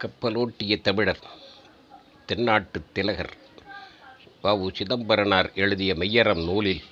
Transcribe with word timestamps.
கப்பலோட்டிய 0.00 0.80
தமிழர் 0.80 1.22
தென்னாட்டு 2.26 2.84
திலகர் 2.92 3.32
வ.உ. 4.42 4.70
சிதம்பரனார் 4.70 5.52
எழுதிய 5.54 5.94
மெய்யறம் 5.94 6.44
நூலில் 6.44 6.82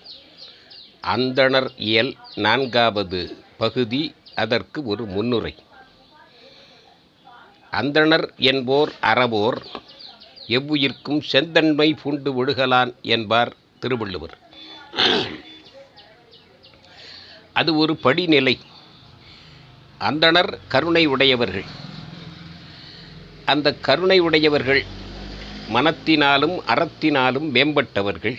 அந்தணர் 1.04 1.70
இயல் 1.76 2.16
நான்காவது 2.34 3.20
பகுதி 3.56 4.14
அதற்கு 4.34 4.84
ஒரு 4.84 5.04
முன்னுரை. 5.04 5.54
அந்தணர் 7.72 8.34
என்போர் 8.36 8.92
அறவோர் 9.02 9.60
எவ்வுயிர்க்கும் 10.48 11.20
செந்தன்மை 11.20 11.94
பூண்டு 12.02 12.32
விழுகலான் 12.32 12.92
என்பார் 13.02 13.52
திருவள்ளுவர். 13.78 14.36
அது 17.52 17.76
ஒரு 17.76 17.96
படிநிலை. 17.96 18.58
அந்தணர் 20.00 20.58
கருணை 20.68 21.06
உடையவர்கள். 21.06 21.68
அந்த 23.44 23.74
கருணை 23.74 24.18
உடையவர்கள் 24.18 24.84
மனத்தினாலும் 25.68 26.60
அறத்தினாலும் 26.66 27.48
மேம்பட்டவர்கள். 27.54 28.38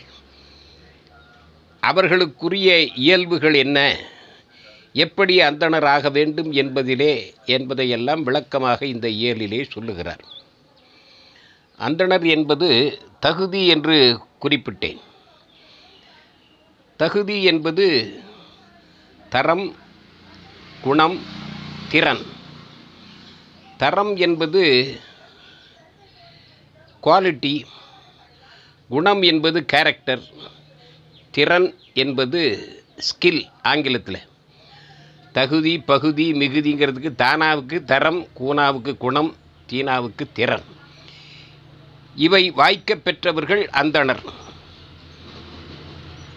அவர்களுக்குரிய 1.87 2.87
இயல்புகள் 2.95 3.53
என்ன? 3.53 3.99
எப்படி 4.93 5.39
அந்தணராக 5.39 6.11
வேண்டும் 6.11 6.53
என்பதிலே 6.53 7.33
என்பதையெல்லாம் 7.45 8.23
விளக்கமாக 8.23 8.85
இந்த 8.85 9.07
இயலிலே 9.07 9.69
சொல்லுகிறார். 9.69 10.23
அந்தணர் 11.79 12.25
என்பது 12.25 12.99
தகுதி 13.19 13.67
என்று 13.67 14.19
குறிப்பிட்டேன். 14.41 14.99
தகுதி 16.97 17.43
என்பது 17.43 18.19
தரம் 19.29 19.75
குணம் 20.81 21.19
திறன். 21.89 22.33
தரம் 23.77 24.15
என்பது 24.15 24.61
குவாலிட்டி 27.03 27.63
குணம் 28.89 29.21
என்பது 29.21 29.65
கேரக்டர் 29.65 30.23
திறன் 31.31 31.75
என்பது 31.93 32.41
ஸ்கில் 33.07 33.41
ஆங்கிலத்தில். 33.61 34.19
தகுதி 35.33 35.79
பகுதி 35.79 36.31
மிகுதிங்கிறதுக்கு 36.31 37.11
தானாவுக்கு 37.17 37.83
தரம் 37.83 38.27
கூனாவுக்கு 38.39 38.97
குணம் 38.97 39.35
தீனாவுக்கு 39.71 40.25
திறன். 40.33 40.63
இவை 42.15 42.51
வாய்க்க 42.51 42.95
பெற்றவர்கள் 42.95 43.69
அந்தணர். 43.73 44.23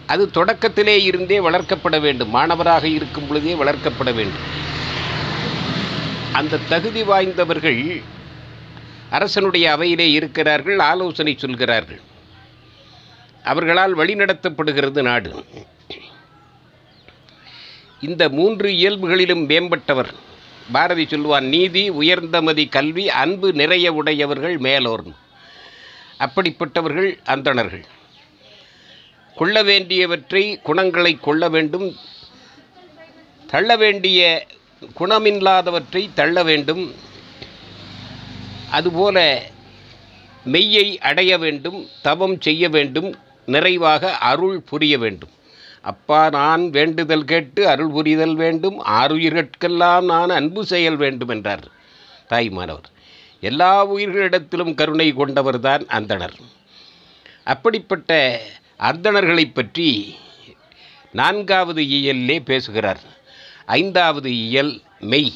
அது 0.07 0.25
தொடக்கத்திலே 0.33 0.95
இருந்தே 1.01 1.39
வளர்க்கப்பட 1.39 1.99
வேண்டும். 1.99 2.29
மாணவராக 2.29 2.87
இருக்கும் 2.87 3.27
பொழுதே 3.27 3.53
வளர்க்கப்பட 3.53 4.13
வேண்டும். 4.13 4.67
அந்த 6.31 6.57
தகுதி 6.57 7.03
வாய்ந்தவர்கள் 7.03 8.03
அரசனுடைய 9.09 9.77
அவையிலே 9.77 10.11
இருக்கிறார்கள் 10.11 10.79
ஆலோசனை 10.79 11.35
சொல்கிறார்கள். 11.37 12.01
அவர்களால் 13.43 13.97
வழிநடத்தப்படுகிறது 13.97 15.01
நாடு. 15.01 15.45
இந்த 18.01 18.29
மூன்று 18.29 18.69
இயல்புகளிலும் 18.69 19.49
மேம்பட்டவர். 19.49 20.13
பாரதி 20.71 21.07
சொல்வான் 21.07 21.45
நீதி 21.45 21.91
உயர்ந்தமதி 21.91 22.69
கல்வி 22.69 23.09
அன்பு 23.09 23.53
நிறைய 23.53 23.93
உடையவர்கள் 23.93 24.57
மேலோர். 24.57 25.03
அப்படிப்பட்டவர்கள் 26.19 27.19
அந்தணர்கள். 27.25 27.85
கொள்ள 29.35 29.63
வேண்டியவற்றை 29.63 30.59
குணங்களை 30.61 31.17
கொள்ள 31.21 31.49
வேண்டும். 31.49 31.95
தள்ள 33.47 33.75
வேண்டிய 33.75 34.47
குணமில்லாதவற்றை 34.81 36.09
தள்ள 36.13 36.43
வேண்டும். 36.43 36.83
அதுபோல 38.71 39.17
மெய்யை 40.45 40.97
அடைய 40.97 41.37
வேண்டும் 41.37 41.87
தவம் 42.01 42.41
செய்ய 42.41 42.69
வேண்டும் 42.69 43.09
நிறைவாக 43.45 44.11
அருள் 44.17 44.59
புரிய 44.61 44.97
வேண்டும். 44.97 45.33
அப்பா 45.81 46.29
நான் 46.29 46.63
வேண்டுதல் 46.69 47.25
கேட்டு 47.25 47.61
அருள் 47.67 47.89
புரிதல் 47.89 48.35
வேண்டும் 48.35 48.77
ஆறுயிர்கட்கெல்லாம் 48.85 50.05
நான் 50.05 50.29
அன்பு 50.29 50.65
செயல் 50.65 50.95
வேண்டும் 50.95 51.29
என்றார் 51.29 51.65
தாய்மானவர். 52.29 52.87
எல்லா 53.41 53.73
உயிர்களிடத்திலும் 53.93 54.73
கருணை 54.73 55.13
கொண்டவர்தான் 55.13 55.83
அந்தணர். 55.97 56.37
அப்படிப்பட்ட 57.43 58.41
அந்தணர்களை 58.79 59.45
பற்றி 59.53 60.15
நான்காவது 61.11 61.81
இயலிலே 61.83 62.39
பேசுகிறார். 62.39 63.01
ஐந்தாவது 63.77 64.29
இயல் 64.45 64.81
மெய். 64.99 65.33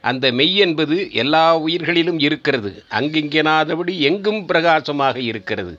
அந்த 0.00 0.32
மெய் 0.32 0.56
என்பது 0.56 0.96
எல்லா 1.12 1.44
உயிர்களிலும் 1.58 2.18
இருக்கிறது. 2.18 2.84
அங்கிங்கனாதபடி 2.90 3.94
எங்கும் 3.98 4.46
பிரகாசமாக 4.46 5.16
இருக்கிறது. 5.20 5.74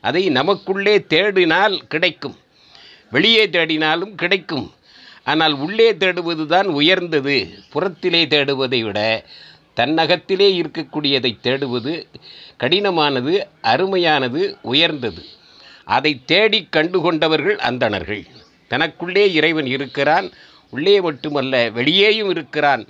அதை 0.00 0.28
நமக்குள்ளே 0.28 0.94
தேடினால் 0.98 1.76
கிடைக்கும். 1.88 2.36
வெளியே 3.10 3.46
தேடினாலும் 3.46 4.14
கிடைக்கும். 4.14 4.72
ஆனால் 5.24 5.54
உள்ளே 5.58 5.92
தேடுவது 5.92 6.46
தான் 6.46 6.66
உயர்ந்தது. 6.66 7.36
புறத்திலே 7.70 8.22
தேடுவதை 8.26 8.80
விட 8.82 9.24
தன்னகத்திலே 9.76 10.48
இருக்கக்கூடியதை 10.62 11.32
தேடுவது 11.42 11.94
கடினமானது 12.60 13.34
அருமையானது 13.62 14.42
உயர்ந்தது. 14.62 15.22
அதை 15.84 16.12
தேடி 16.24 16.68
கண்டுகொண்டவர்கள் 16.76 17.56
அந்தணர்கள். 17.68 18.24
தனக்குள்ளே 18.68 19.24
இறைவன் 19.32 19.66
இருக்கிறான். 19.66 20.28
உள்ளே 20.74 20.96
மட்டுமல்ல 21.06 21.54
வெளியேயும் 21.78 22.30
இருக்கிறான் 22.34 22.84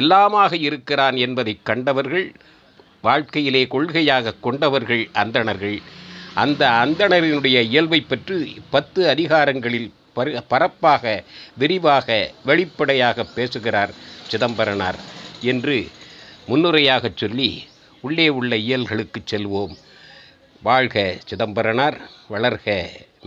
எல்லாமாக 0.00 0.52
இருக்கிறான் 0.68 1.16
என்பதை 1.26 1.54
கண்டவர்கள் 1.68 2.26
வாழ்க்கையிலே 3.06 3.62
கொள்கையாக 3.74 4.34
கொண்டவர்கள் 4.46 5.04
அந்தணர்கள். 5.22 5.78
அந்த 6.42 6.62
அந்தணரினுடைய 6.84 7.58
இயல்பை 7.70 8.00
பற்றி 8.00 8.38
பத்து 8.74 9.00
அதிகாரங்களில் 9.12 9.88
பரு 10.16 10.30
பரப்பாக 10.52 11.04
விரிவாக 11.60 12.08
வெளிப்படையாக 12.48 13.24
பேசுகிறார் 13.36 13.92
சிதம்பரனார் 14.30 14.98
என்று 15.52 15.76
முன்னுரையாகச் 16.48 17.18
சொல்லி 17.22 17.50
உள்ளே 18.06 18.26
உள்ள 18.38 18.52
இயல்களுக்கு 18.66 19.20
செல்வோம். 19.30 19.74
வாழ்க 20.62 20.96
சிதம்பரனார் 21.28 21.98
வளர்க 22.32 22.68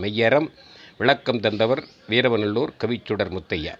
மெய்யரம். 0.02 0.48
விளக்கம் 1.00 1.42
தந்தவர் 1.44 1.82
வீரவநல்லூர் 2.10 2.72
கவிச்சுடர் 2.82 3.34
முத்தையா. 3.36 3.74